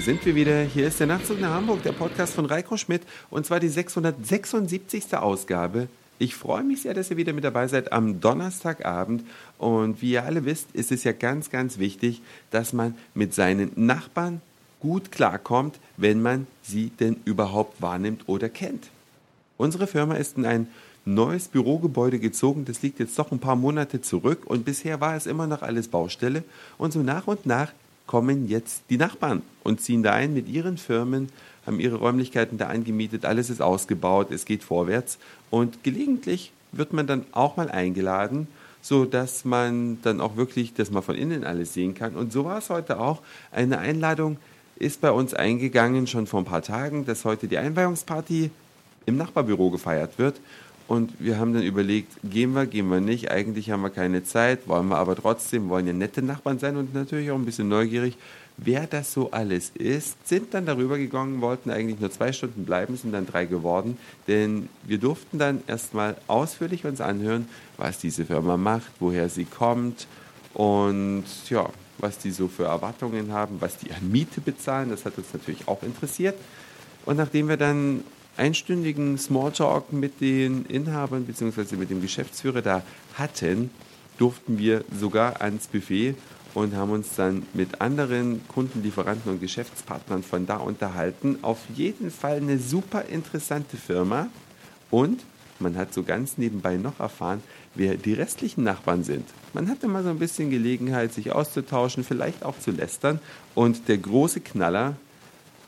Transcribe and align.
sind 0.00 0.24
wir 0.24 0.34
wieder. 0.34 0.62
Hier 0.62 0.88
ist 0.88 1.00
der 1.00 1.06
Nachtzug 1.06 1.38
nach 1.38 1.50
Hamburg, 1.50 1.82
der 1.82 1.92
Podcast 1.92 2.34
von 2.34 2.46
Reiko 2.46 2.76
Schmidt 2.76 3.02
und 3.30 3.44
zwar 3.44 3.60
die 3.60 3.68
676. 3.68 5.14
Ausgabe. 5.14 5.88
Ich 6.18 6.34
freue 6.34 6.64
mich 6.64 6.82
sehr, 6.82 6.94
dass 6.94 7.10
ihr 7.10 7.16
wieder 7.16 7.32
mit 7.32 7.44
dabei 7.44 7.68
seid 7.68 7.92
am 7.92 8.20
Donnerstagabend 8.20 9.22
und 9.58 10.00
wie 10.00 10.12
ihr 10.12 10.24
alle 10.24 10.44
wisst, 10.44 10.68
ist 10.72 10.92
es 10.92 11.04
ja 11.04 11.12
ganz, 11.12 11.50
ganz 11.50 11.78
wichtig, 11.78 12.22
dass 12.50 12.72
man 12.72 12.96
mit 13.14 13.34
seinen 13.34 13.70
Nachbarn 13.76 14.40
gut 14.80 15.12
klarkommt, 15.12 15.78
wenn 15.96 16.22
man 16.22 16.46
sie 16.62 16.90
denn 16.98 17.18
überhaupt 17.24 17.82
wahrnimmt 17.82 18.22
oder 18.26 18.48
kennt. 18.48 18.88
Unsere 19.58 19.86
Firma 19.86 20.14
ist 20.14 20.36
in 20.38 20.46
ein 20.46 20.68
neues 21.04 21.48
Bürogebäude 21.48 22.18
gezogen. 22.18 22.64
Das 22.64 22.82
liegt 22.82 22.98
jetzt 22.98 23.18
doch 23.18 23.30
ein 23.30 23.40
paar 23.40 23.56
Monate 23.56 24.00
zurück 24.00 24.42
und 24.46 24.64
bisher 24.64 25.00
war 25.00 25.16
es 25.16 25.26
immer 25.26 25.46
noch 25.46 25.62
alles 25.62 25.88
Baustelle. 25.88 26.44
Und 26.78 26.92
so 26.92 27.00
nach 27.00 27.26
und 27.26 27.46
nach 27.46 27.72
kommen 28.06 28.48
jetzt 28.48 28.82
die 28.90 28.96
Nachbarn 28.96 29.42
und 29.62 29.80
ziehen 29.80 30.02
da 30.02 30.12
ein 30.12 30.34
mit 30.34 30.48
ihren 30.48 30.76
Firmen, 30.78 31.28
haben 31.66 31.80
ihre 31.80 31.96
Räumlichkeiten 31.96 32.58
da 32.58 32.68
angemietet, 32.68 33.24
alles 33.24 33.50
ist 33.50 33.62
ausgebaut, 33.62 34.30
es 34.30 34.44
geht 34.44 34.64
vorwärts 34.64 35.18
und 35.50 35.84
gelegentlich 35.84 36.52
wird 36.72 36.92
man 36.92 37.06
dann 37.06 37.24
auch 37.32 37.56
mal 37.56 37.70
eingeladen, 37.70 38.48
so 38.80 39.04
dass 39.04 39.44
man 39.44 39.98
dann 40.02 40.20
auch 40.20 40.36
wirklich 40.36 40.74
das 40.74 40.90
mal 40.90 41.02
von 41.02 41.14
innen 41.14 41.44
alles 41.44 41.72
sehen 41.74 41.94
kann. 41.94 42.14
Und 42.14 42.32
so 42.32 42.44
war 42.44 42.58
es 42.58 42.68
heute 42.68 42.98
auch. 42.98 43.20
Eine 43.52 43.78
Einladung 43.78 44.38
ist 44.76 45.00
bei 45.00 45.12
uns 45.12 45.34
eingegangen 45.34 46.06
schon 46.08 46.26
vor 46.26 46.40
ein 46.40 46.46
paar 46.46 46.62
Tagen, 46.62 47.06
dass 47.06 47.24
heute 47.24 47.46
die 47.46 47.58
Einweihungsparty 47.58 48.50
im 49.06 49.16
Nachbarbüro 49.16 49.70
gefeiert 49.70 50.18
wird. 50.18 50.40
Und 50.92 51.14
wir 51.20 51.38
haben 51.38 51.54
dann 51.54 51.62
überlegt, 51.62 52.18
gehen 52.22 52.52
wir, 52.52 52.66
gehen 52.66 52.90
wir 52.90 53.00
nicht. 53.00 53.30
Eigentlich 53.30 53.70
haben 53.70 53.80
wir 53.80 53.88
keine 53.88 54.24
Zeit, 54.24 54.68
wollen 54.68 54.88
wir 54.88 54.98
aber 54.98 55.16
trotzdem, 55.16 55.70
wollen 55.70 55.86
ja 55.86 55.94
nette 55.94 56.20
Nachbarn 56.20 56.58
sein 56.58 56.76
und 56.76 56.92
natürlich 56.92 57.30
auch 57.30 57.36
ein 57.36 57.46
bisschen 57.46 57.70
neugierig, 57.70 58.18
wer 58.58 58.86
das 58.86 59.10
so 59.10 59.30
alles 59.30 59.70
ist. 59.70 60.28
Sind 60.28 60.52
dann 60.52 60.66
darüber 60.66 60.98
gegangen, 60.98 61.40
wollten 61.40 61.70
eigentlich 61.70 61.98
nur 61.98 62.10
zwei 62.10 62.30
Stunden 62.34 62.66
bleiben, 62.66 62.94
sind 62.98 63.12
dann 63.12 63.24
drei 63.24 63.46
geworden. 63.46 63.96
Denn 64.28 64.68
wir 64.84 64.98
durften 64.98 65.38
dann 65.38 65.62
erstmal 65.66 66.14
ausführlich 66.26 66.84
uns 66.84 67.00
anhören, 67.00 67.48
was 67.78 67.96
diese 67.98 68.26
Firma 68.26 68.58
macht, 68.58 68.92
woher 69.00 69.30
sie 69.30 69.46
kommt 69.46 70.06
und 70.52 71.24
ja, 71.48 71.70
was 72.00 72.18
die 72.18 72.32
so 72.32 72.48
für 72.48 72.64
Erwartungen 72.64 73.32
haben, 73.32 73.56
was 73.60 73.78
die 73.78 73.92
an 73.92 74.12
Miete 74.12 74.42
bezahlen. 74.42 74.90
Das 74.90 75.06
hat 75.06 75.16
uns 75.16 75.32
natürlich 75.32 75.66
auch 75.68 75.82
interessiert. 75.84 76.34
Und 77.06 77.16
nachdem 77.16 77.48
wir 77.48 77.56
dann 77.56 78.04
einstündigen 78.36 79.18
Smalltalk 79.18 79.92
mit 79.92 80.20
den 80.20 80.64
Inhabern 80.66 81.24
bzw. 81.24 81.76
mit 81.76 81.90
dem 81.90 82.00
Geschäftsführer 82.00 82.62
da 82.62 82.82
hatten, 83.14 83.70
durften 84.18 84.58
wir 84.58 84.84
sogar 84.98 85.40
ans 85.42 85.66
Buffet 85.66 86.14
und 86.54 86.74
haben 86.74 86.90
uns 86.90 87.14
dann 87.16 87.46
mit 87.54 87.80
anderen 87.80 88.46
Kunden, 88.48 88.82
Lieferanten 88.82 89.32
und 89.32 89.40
Geschäftspartnern 89.40 90.22
von 90.22 90.46
da 90.46 90.56
unterhalten. 90.56 91.38
Auf 91.42 91.58
jeden 91.74 92.10
Fall 92.10 92.36
eine 92.36 92.58
super 92.58 93.06
interessante 93.06 93.76
Firma 93.76 94.28
und 94.90 95.22
man 95.62 95.76
hat 95.76 95.94
so 95.94 96.02
ganz 96.02 96.38
nebenbei 96.38 96.76
noch 96.76 96.98
erfahren, 96.98 97.42
wer 97.74 97.96
die 97.96 98.14
restlichen 98.14 98.64
Nachbarn 98.64 99.04
sind. 99.04 99.24
Man 99.52 99.68
hatte 99.68 99.86
mal 99.86 100.02
so 100.02 100.10
ein 100.10 100.18
bisschen 100.18 100.50
Gelegenheit, 100.50 101.12
sich 101.12 101.32
auszutauschen, 101.32 102.04
vielleicht 102.04 102.44
auch 102.44 102.58
zu 102.58 102.72
lästern. 102.72 103.20
Und 103.54 103.88
der 103.88 103.98
große 103.98 104.40
Knaller 104.40 104.96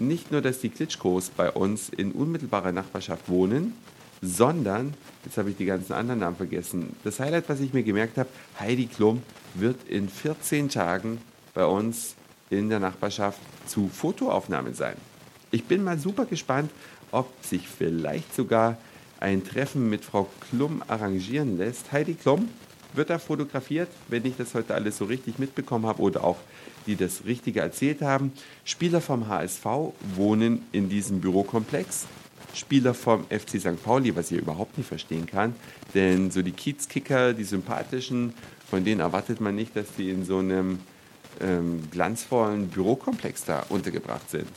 nicht 0.00 0.32
nur, 0.32 0.40
dass 0.40 0.60
die 0.60 0.70
Klitschkos 0.70 1.30
bei 1.30 1.50
uns 1.50 1.88
in 1.88 2.12
unmittelbarer 2.12 2.72
Nachbarschaft 2.72 3.28
wohnen, 3.28 3.74
sondern, 4.22 4.94
jetzt 5.24 5.38
habe 5.38 5.50
ich 5.50 5.56
die 5.56 5.64
ganzen 5.64 5.92
anderen 5.92 6.20
Namen 6.20 6.36
vergessen, 6.36 6.94
das 7.04 7.20
Highlight, 7.20 7.48
was 7.48 7.60
ich 7.60 7.72
mir 7.72 7.82
gemerkt 7.82 8.18
habe, 8.18 8.28
Heidi 8.58 8.86
Klum 8.86 9.22
wird 9.54 9.88
in 9.88 10.08
14 10.08 10.68
Tagen 10.68 11.20
bei 11.54 11.64
uns 11.64 12.14
in 12.50 12.68
der 12.68 12.80
Nachbarschaft 12.80 13.40
zu 13.66 13.88
Fotoaufnahmen 13.88 14.74
sein. 14.74 14.96
Ich 15.50 15.64
bin 15.64 15.82
mal 15.84 15.98
super 15.98 16.26
gespannt, 16.26 16.70
ob 17.12 17.28
sich 17.44 17.66
vielleicht 17.66 18.34
sogar 18.34 18.76
ein 19.20 19.44
Treffen 19.44 19.90
mit 19.90 20.04
Frau 20.04 20.28
Klum 20.48 20.82
arrangieren 20.86 21.58
lässt. 21.58 21.92
Heidi 21.92 22.14
Klum 22.14 22.48
wird 22.94 23.10
da 23.10 23.18
fotografiert, 23.18 23.88
wenn 24.08 24.24
ich 24.24 24.36
das 24.36 24.54
heute 24.54 24.74
alles 24.74 24.98
so 24.98 25.04
richtig 25.04 25.38
mitbekommen 25.38 25.86
habe 25.86 26.00
oder 26.02 26.24
auch 26.24 26.38
die 26.86 26.96
das 26.96 27.24
Richtige 27.24 27.60
erzählt 27.60 28.02
haben. 28.02 28.32
Spieler 28.64 29.00
vom 29.00 29.28
HSV 29.28 29.64
wohnen 30.14 30.64
in 30.72 30.88
diesem 30.88 31.20
Bürokomplex. 31.20 32.06
Spieler 32.54 32.94
vom 32.94 33.24
FC 33.26 33.60
St. 33.60 33.82
Pauli, 33.82 34.14
was 34.16 34.30
ich 34.32 34.38
überhaupt 34.38 34.76
nicht 34.76 34.88
verstehen 34.88 35.26
kann. 35.26 35.54
Denn 35.94 36.30
so 36.30 36.42
die 36.42 36.52
Kiezkicker, 36.52 37.32
die 37.32 37.44
sympathischen, 37.44 38.34
von 38.68 38.84
denen 38.84 39.00
erwartet 39.00 39.40
man 39.40 39.54
nicht, 39.54 39.76
dass 39.76 39.86
die 39.96 40.10
in 40.10 40.24
so 40.24 40.38
einem 40.38 40.80
ähm, 41.40 41.82
glanzvollen 41.90 42.68
Bürokomplex 42.68 43.44
da 43.44 43.64
untergebracht 43.68 44.28
sind. 44.30 44.48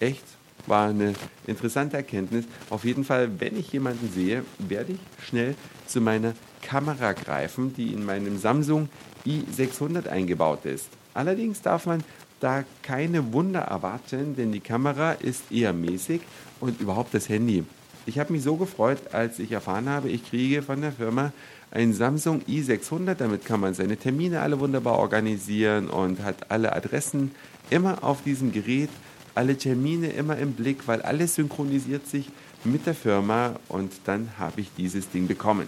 Echt? 0.00 0.24
War 0.66 0.88
eine 0.88 1.14
interessante 1.46 1.96
Erkenntnis. 1.96 2.44
Auf 2.68 2.84
jeden 2.84 3.04
Fall, 3.04 3.40
wenn 3.40 3.58
ich 3.58 3.72
jemanden 3.72 4.10
sehe, 4.12 4.44
werde 4.58 4.92
ich 4.92 5.26
schnell 5.26 5.54
zu 5.86 6.00
meiner 6.00 6.34
Kamera 6.62 7.12
greifen, 7.12 7.74
die 7.74 7.92
in 7.92 8.04
meinem 8.04 8.38
Samsung 8.38 8.88
i600 9.26 10.08
eingebaut 10.08 10.64
ist. 10.64 10.88
Allerdings 11.14 11.62
darf 11.62 11.86
man 11.86 12.02
da 12.40 12.64
keine 12.82 13.32
Wunder 13.32 13.60
erwarten, 13.60 14.36
denn 14.36 14.52
die 14.52 14.60
Kamera 14.60 15.12
ist 15.12 15.50
eher 15.52 15.72
mäßig 15.72 16.22
und 16.60 16.80
überhaupt 16.80 17.12
das 17.14 17.28
Handy. 17.28 17.64
Ich 18.06 18.18
habe 18.18 18.32
mich 18.32 18.42
so 18.42 18.56
gefreut, 18.56 18.98
als 19.12 19.38
ich 19.38 19.52
erfahren 19.52 19.88
habe, 19.88 20.08
ich 20.08 20.28
kriege 20.28 20.62
von 20.62 20.80
der 20.80 20.92
Firma 20.92 21.32
ein 21.70 21.92
Samsung 21.92 22.42
i600. 22.48 23.14
Damit 23.14 23.44
kann 23.44 23.60
man 23.60 23.74
seine 23.74 23.96
Termine 23.96 24.40
alle 24.40 24.58
wunderbar 24.58 24.98
organisieren 24.98 25.88
und 25.88 26.22
hat 26.22 26.50
alle 26.50 26.72
Adressen 26.72 27.30
immer 27.68 28.02
auf 28.02 28.22
diesem 28.22 28.52
Gerät, 28.52 28.90
alle 29.40 29.56
Termine 29.56 30.08
immer 30.08 30.36
im 30.36 30.52
Blick, 30.52 30.86
weil 30.86 31.00
alles 31.00 31.36
synchronisiert 31.36 32.06
sich 32.06 32.28
mit 32.62 32.84
der 32.84 32.94
Firma 32.94 33.56
und 33.68 33.90
dann 34.04 34.28
habe 34.38 34.60
ich 34.60 34.68
dieses 34.76 35.08
Ding 35.08 35.26
bekommen. 35.26 35.66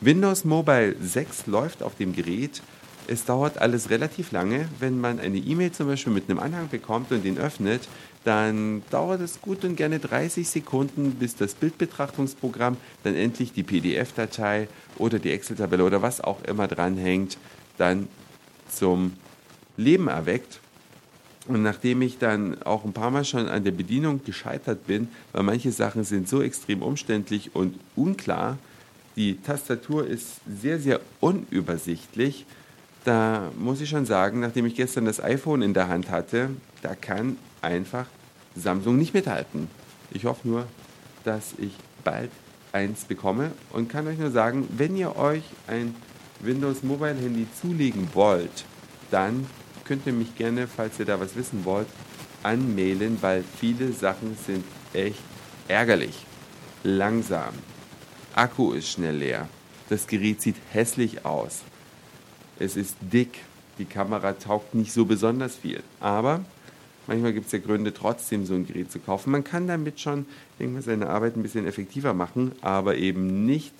Windows 0.00 0.44
Mobile 0.44 0.96
6 1.00 1.46
läuft 1.46 1.84
auf 1.84 1.94
dem 1.94 2.12
Gerät 2.12 2.60
es 3.08 3.24
dauert 3.24 3.58
alles 3.58 3.88
relativ 3.88 4.32
lange. 4.32 4.68
Wenn 4.78 5.00
man 5.00 5.18
eine 5.18 5.38
E-Mail 5.38 5.72
zum 5.72 5.86
Beispiel 5.86 6.12
mit 6.12 6.28
einem 6.28 6.38
Anhang 6.38 6.68
bekommt 6.68 7.10
und 7.10 7.24
den 7.24 7.38
öffnet, 7.38 7.88
dann 8.24 8.82
dauert 8.90 9.22
es 9.22 9.40
gut 9.40 9.64
und 9.64 9.76
gerne 9.76 9.98
30 9.98 10.46
Sekunden, 10.46 11.12
bis 11.12 11.34
das 11.34 11.54
Bildbetrachtungsprogramm 11.54 12.76
dann 13.04 13.14
endlich 13.14 13.52
die 13.52 13.62
PDF-Datei 13.62 14.68
oder 14.98 15.18
die 15.18 15.30
Excel-Tabelle 15.30 15.84
oder 15.84 16.02
was 16.02 16.20
auch 16.20 16.42
immer 16.42 16.68
dranhängt, 16.68 17.38
dann 17.78 18.08
zum 18.70 19.14
Leben 19.78 20.08
erweckt. 20.08 20.60
Und 21.48 21.62
nachdem 21.62 22.02
ich 22.02 22.18
dann 22.18 22.62
auch 22.62 22.84
ein 22.84 22.92
paar 22.92 23.10
Mal 23.10 23.24
schon 23.24 23.48
an 23.48 23.64
der 23.64 23.72
Bedienung 23.72 24.22
gescheitert 24.24 24.86
bin, 24.86 25.08
weil 25.32 25.42
manche 25.42 25.72
Sachen 25.72 26.04
sind 26.04 26.28
so 26.28 26.42
extrem 26.42 26.82
umständlich 26.82 27.54
und 27.54 27.78
unklar, 27.96 28.58
die 29.16 29.36
Tastatur 29.40 30.06
ist 30.06 30.40
sehr, 30.46 30.78
sehr 30.78 31.00
unübersichtlich 31.20 32.46
da 33.08 33.50
muss 33.58 33.80
ich 33.80 33.88
schon 33.88 34.04
sagen, 34.04 34.40
nachdem 34.40 34.66
ich 34.66 34.74
gestern 34.74 35.06
das 35.06 35.18
iPhone 35.18 35.62
in 35.62 35.72
der 35.72 35.88
Hand 35.88 36.10
hatte, 36.10 36.50
da 36.82 36.94
kann 36.94 37.38
einfach 37.62 38.06
Samsung 38.54 38.98
nicht 38.98 39.14
mithalten. 39.14 39.68
Ich 40.10 40.26
hoffe 40.26 40.46
nur, 40.46 40.66
dass 41.24 41.54
ich 41.58 41.72
bald 42.04 42.30
eins 42.72 43.04
bekomme 43.04 43.52
und 43.72 43.88
kann 43.88 44.06
euch 44.06 44.18
nur 44.18 44.30
sagen, 44.30 44.68
wenn 44.76 44.94
ihr 44.94 45.16
euch 45.16 45.42
ein 45.66 45.94
Windows 46.40 46.82
Mobile 46.82 47.14
Handy 47.14 47.46
zulegen 47.60 48.08
wollt, 48.12 48.64
dann 49.10 49.46
könnt 49.88 50.06
ihr 50.06 50.12
mich 50.12 50.36
gerne, 50.36 50.68
falls 50.68 50.98
ihr 51.00 51.06
da 51.06 51.18
was 51.18 51.34
wissen 51.34 51.64
wollt, 51.64 51.88
anmailen, 52.42 53.18
weil 53.22 53.42
viele 53.58 53.92
Sachen 53.92 54.36
sind 54.46 54.64
echt 54.92 55.22
ärgerlich. 55.66 56.26
Langsam. 56.84 57.54
Akku 58.34 58.72
ist 58.72 58.90
schnell 58.90 59.16
leer. 59.16 59.48
Das 59.88 60.06
Gerät 60.06 60.40
sieht 60.42 60.56
hässlich 60.70 61.24
aus 61.24 61.62
es 62.58 62.76
ist 62.76 62.96
dick, 63.00 63.40
die 63.78 63.84
Kamera 63.84 64.32
taugt 64.32 64.74
nicht 64.74 64.92
so 64.92 65.04
besonders 65.04 65.56
viel. 65.56 65.80
Aber 66.00 66.44
manchmal 67.06 67.32
gibt 67.32 67.46
es 67.46 67.52
ja 67.52 67.58
Gründe, 67.58 67.94
trotzdem 67.94 68.46
so 68.46 68.54
ein 68.54 68.66
Gerät 68.66 68.90
zu 68.90 68.98
kaufen. 68.98 69.30
Man 69.30 69.44
kann 69.44 69.66
damit 69.66 70.00
schon 70.00 70.26
denke 70.58 70.74
mal, 70.74 70.82
seine 70.82 71.08
Arbeit 71.08 71.36
ein 71.36 71.42
bisschen 71.42 71.66
effektiver 71.66 72.14
machen, 72.14 72.52
aber 72.60 72.96
eben 72.96 73.46
nicht 73.46 73.74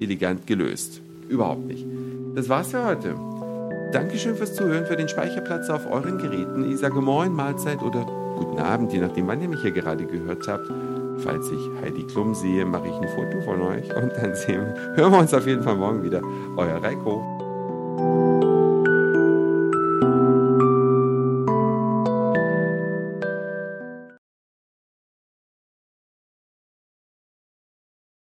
elegant 0.00 0.46
gelöst. 0.46 1.00
Überhaupt 1.28 1.66
nicht. 1.66 1.84
Das 2.34 2.48
war's 2.48 2.70
für 2.70 2.84
heute. 2.84 3.45
Dankeschön 3.92 4.36
fürs 4.36 4.54
Zuhören, 4.54 4.86
für 4.86 4.96
den 4.96 5.08
Speicherplatz 5.08 5.70
auf 5.70 5.90
euren 5.90 6.18
Geräten. 6.18 6.70
Ich 6.70 6.78
sage 6.78 7.00
Moin, 7.00 7.32
Mahlzeit 7.32 7.82
oder 7.82 8.04
guten 8.36 8.58
Abend, 8.58 8.92
je 8.92 9.00
nachdem, 9.00 9.26
wann 9.28 9.40
ihr 9.40 9.48
mich 9.48 9.62
hier 9.62 9.70
gerade 9.70 10.04
gehört 10.04 10.46
habt. 10.48 10.68
Falls 11.18 11.50
ich 11.50 11.70
Heidi 11.82 12.04
Klum 12.04 12.34
sehe, 12.34 12.64
mache 12.66 12.88
ich 12.88 12.94
ein 12.94 13.08
Foto 13.08 13.40
von 13.42 13.62
euch 13.62 13.94
und 13.96 14.12
dann 14.16 14.34
sehen, 14.34 14.66
hören 14.94 15.12
wir 15.12 15.18
uns 15.18 15.32
auf 15.32 15.46
jeden 15.46 15.62
Fall 15.62 15.76
morgen 15.76 16.02
wieder. 16.02 16.20
Euer 16.56 16.82
Reiko. 16.82 17.35